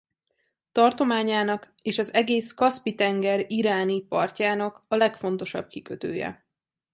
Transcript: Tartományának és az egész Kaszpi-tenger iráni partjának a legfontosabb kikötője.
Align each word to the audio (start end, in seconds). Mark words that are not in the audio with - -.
Tartományának 0.71 1.73
és 1.81 1.97
az 1.97 2.13
egész 2.13 2.53
Kaszpi-tenger 2.53 3.51
iráni 3.51 4.01
partjának 4.01 4.85
a 4.87 4.95
legfontosabb 4.95 5.67
kikötője. 5.67 6.45